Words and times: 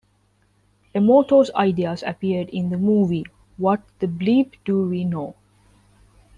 Emoto's 0.95 1.51
ideas 1.53 2.01
appeared 2.01 2.49
in 2.49 2.71
the 2.71 2.77
movie 2.79 3.23
"What 3.57 3.83
the 3.99 4.07
Bleep 4.07 4.55
Do 4.65 4.87
We 4.89 5.03
Know!?". 5.05 5.35